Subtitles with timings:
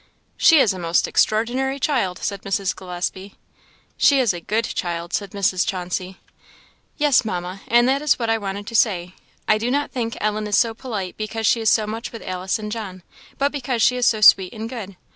[0.35, 2.75] "She is a most extraordinary child!" said Mrs.
[2.75, 3.35] Gillespie.
[3.97, 5.63] "She is a good child!" said Mrs.
[5.63, 6.17] Chauncey.
[6.97, 9.13] "Yes, Mamma, and that is what I wanted to say.
[9.47, 12.57] I do not think Ellen is so polite because she is so much with Alice
[12.57, 13.03] and John,
[13.37, 14.95] but because she is so sweet and good.